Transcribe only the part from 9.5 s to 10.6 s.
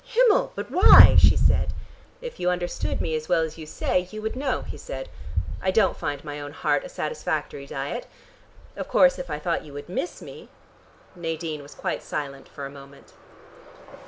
you would miss me"